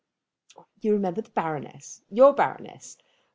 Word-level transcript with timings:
"You 0.81 0.93
remember 0.93 1.21
the 1.21 1.29
Baroness, 1.29 2.01
your 2.09 2.33
Baroness. 2.33 2.97